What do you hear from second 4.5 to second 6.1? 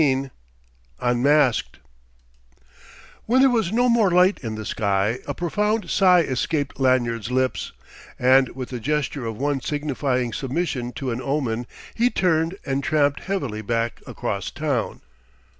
the sky, a profound